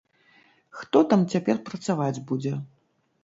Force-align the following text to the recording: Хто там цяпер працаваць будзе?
Хто 0.79 0.97
там 1.11 1.25
цяпер 1.35 1.61
працаваць 1.67 2.23
будзе? 2.31 2.53